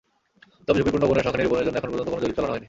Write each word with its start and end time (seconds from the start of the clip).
তবে 0.65 0.77
ঝুঁকিপূর্ণ 0.79 1.03
ভবনের 1.07 1.23
সংখ্যা 1.25 1.41
নিরূপণের 1.41 1.65
জন্য 1.67 1.77
এখন 1.79 1.89
পর্যন্ত 1.91 2.09
কোনো 2.11 2.23
জরিপ 2.23 2.35
চালানো 2.37 2.51
হয়নি। 2.53 2.59